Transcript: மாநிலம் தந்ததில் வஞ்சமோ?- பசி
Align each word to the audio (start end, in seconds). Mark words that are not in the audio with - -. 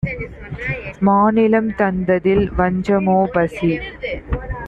மாநிலம் 1.01 1.69
தந்ததில் 1.75 2.43
வஞ்சமோ?- 2.57 3.19
பசி 3.33 3.71